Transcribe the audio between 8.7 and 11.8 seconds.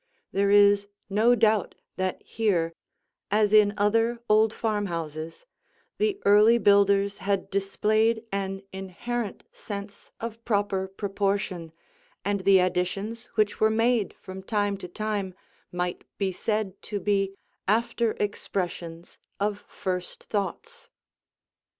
inherent sense of proper proportion,